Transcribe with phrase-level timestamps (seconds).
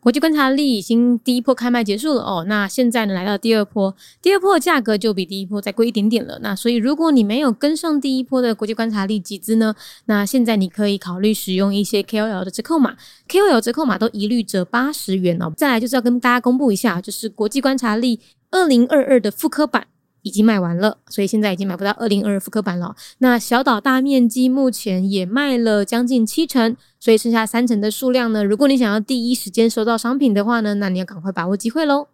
[0.00, 6.38] 国际观察力已经第一波开卖结束了哦，那现在呢来到第二波，第二波的价格就比第一波再贵一点点了。
[6.42, 9.74] 那所以如果你没有跟上第一波的国际观察力集资呢，
[10.06, 12.96] 那现在你可以考虑使用一些 KOL 的折扣码
[13.28, 15.52] ，KOL 折扣码都一律折八十元哦。
[15.54, 18.18] 再来就是要跟大家公布一下，就是国际观察力
[18.50, 19.86] 二零二二的复刻版。
[20.22, 22.94] 已经卖完了，所以现在已经买不到二零二复刻版了。
[23.18, 28.44] 那小岛大面积目前也卖了将近七成，所以剩下三成的数量呢？
[28.44, 32.08] 如果你想要第一时间收到商品的话呢，那你要赶快把握机会喽！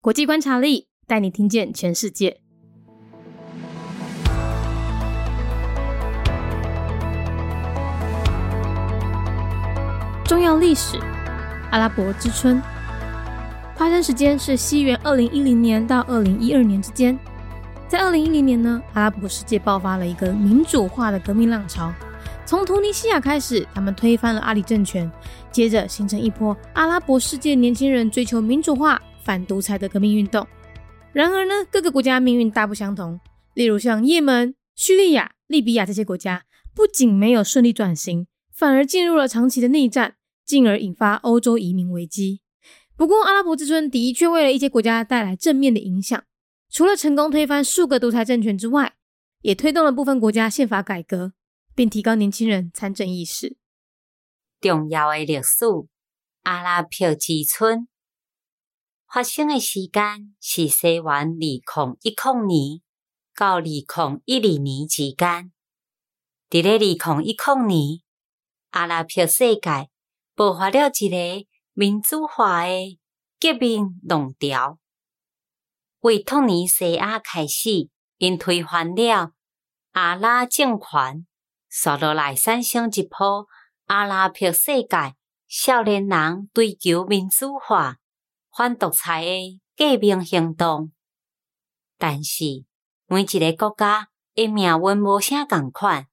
[0.00, 2.40] 国际观察力带你听见全世界，
[10.24, 10.98] 重要历史，
[11.70, 12.62] 阿拉伯之春。
[13.80, 17.18] 发生时间是西元二零一零年到二零一二年之间。
[17.88, 21.90] 在二零一零年呢，阿拉伯世界爆发了一个民主化的革命浪潮。
[22.44, 25.10] 从突尼西亚开始，他们推翻了阿里政权，
[25.50, 30.46] 接着形成一波阿拉伯世界年轻人追求民主化、反独裁的革命运动。
[31.14, 33.18] 然而呢，各个国家命运大不相同。
[33.54, 36.42] 例如像也门、叙利亚、利比亚这些国家，
[36.74, 42.42] 不仅没有顺利转型，反而进入了长期的内战，进而引发欧洲移民危机。
[43.00, 46.22] 不过，阿拉伯之春的确为了一些国家带来正面的影响。
[46.68, 48.94] 除了成功推翻数个独裁政权之外，
[49.40, 51.32] 也推动了部分国家宪法改革，
[51.74, 53.56] 并提高年轻人参政意识。
[54.60, 55.64] 重要的历史，
[56.42, 57.88] 阿拉伯之春
[59.10, 61.56] 发生的时间是西元二零
[62.02, 62.82] 一零年
[63.34, 63.72] 到二零
[64.26, 65.50] 一二年之间。
[66.50, 68.00] 伫咧二零一零年，
[68.72, 69.88] 阿拉伯世界
[70.34, 71.49] 爆发了一个。
[71.72, 72.98] 民主化的
[73.38, 74.78] 革命浪潮，
[76.00, 77.88] 为托尼西亚开始，
[78.18, 79.32] 因推翻了
[79.92, 81.26] 阿拉政权，
[81.68, 83.46] 刷落来产生一波
[83.86, 85.14] 阿拉伯世界
[85.46, 87.98] 少年人追求民主化、
[88.56, 90.92] 反独裁的革命行动。
[91.96, 92.64] 但是，
[93.06, 96.08] 每一个国家的命运无啥共款，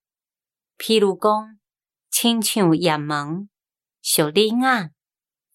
[0.78, 1.58] 譬如讲，
[2.12, 3.50] 亲像也门、
[4.02, 4.92] 叙利亚。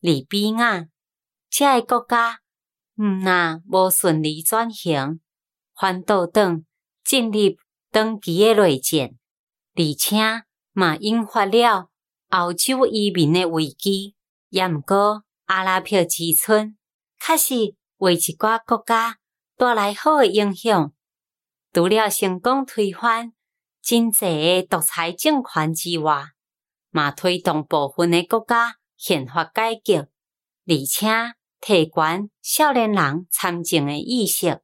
[0.03, 0.89] 利比亚
[1.49, 2.41] 这个国家，
[2.97, 5.21] 毋若无顺利转型，
[5.77, 6.65] 反倒等
[7.05, 7.39] 进入
[7.93, 9.11] 长期的内战，
[9.77, 10.43] 而且
[10.73, 11.89] 嘛引发了
[12.31, 14.17] 欧洲移民的危机。
[14.49, 16.77] 也毋过，阿拉伯之春
[17.21, 19.19] 确实为一寡国家
[19.57, 20.93] 带来好的影响。
[21.73, 23.35] 除了成功推翻
[23.81, 26.25] 真济独裁政权之外，
[26.91, 28.79] 嘛推动部分的国家。
[29.02, 30.10] 宪法改革，
[30.66, 31.08] 而且
[31.62, 34.62] 提悬少年人参政的意识。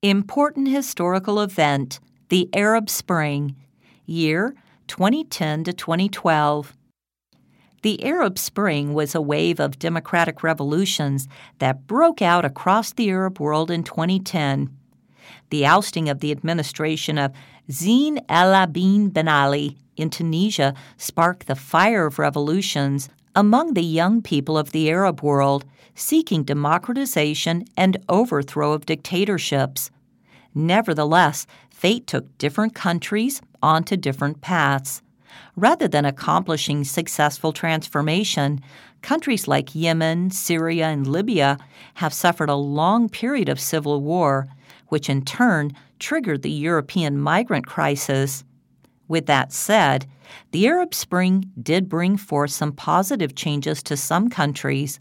[0.00, 3.54] Important historical event: the Arab Spring,
[4.06, 4.54] year
[4.86, 6.72] 2010 to 2012.
[7.82, 11.26] The Arab Spring was a wave of democratic revolutions
[11.58, 14.70] that broke out across the Arab world in 2010.
[15.50, 17.32] The ousting of the administration of
[17.70, 24.21] Zine El Abidine Ben Ali in Tunisia sparked the fire of revolutions among the young
[24.21, 29.91] people of the Arab world seeking democratization and overthrow of dictatorships.
[30.55, 35.01] Nevertheless, fate took different countries onto different paths.
[35.55, 38.61] Rather than accomplishing successful transformation,
[39.01, 41.57] countries like Yemen, Syria, and Libya
[41.95, 44.47] have suffered a long period of civil war,
[44.87, 48.43] which in turn triggered the European migrant crisis.
[49.09, 50.05] With that said,
[50.51, 54.99] the Arab Spring did bring forth some positive changes to some countries.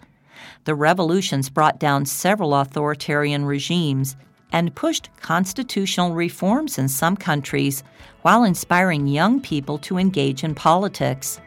[0.65, 4.17] The revolutions brought down several authoritarian regimes
[4.51, 7.85] and pushed constitutional reforms in some countries
[8.23, 11.39] while inspiring young people to engage in politics.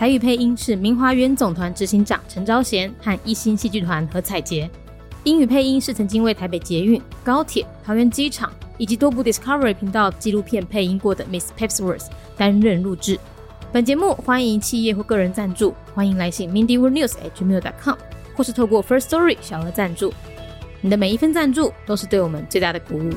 [0.00, 4.66] 台语配音是明华园总团执行长陈昭贤和一星戏剧团何彩杰，
[5.24, 13.20] 英语配音是曾经为台北捷运、高铁、桃园机场以及多部 Discovery 频道纪录片配音过的 Miss Pepsworth 担任录制。
[13.70, 17.96] 本节目欢迎企业或个人赞助，欢迎来信 mindyworldnews@gmail.com，
[18.34, 20.14] 或是透过 First Story 小额赞助。
[20.80, 23.10] 你的每一份赞助都是对我们最大的鼓舞。